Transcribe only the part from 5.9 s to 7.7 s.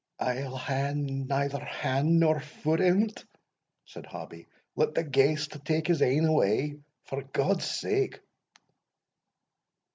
ain way, for God's